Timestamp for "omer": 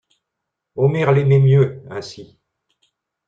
0.75-1.11